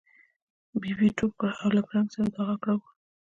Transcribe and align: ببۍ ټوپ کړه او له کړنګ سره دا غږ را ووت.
ببۍ 0.81 1.09
ټوپ 1.17 1.31
کړه 1.39 1.53
او 1.61 1.69
له 1.75 1.81
کړنګ 1.87 2.07
سره 2.13 2.27
دا 2.33 2.41
غږ 2.47 2.61
را 2.67 2.73
ووت. 2.75 2.93